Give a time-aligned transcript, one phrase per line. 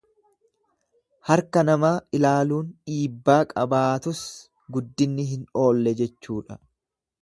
[1.29, 1.91] Harka namaa
[2.21, 4.25] ilaaluun dhiibbaa qabaatus
[4.79, 6.65] guddinni hin oolle jechuudha.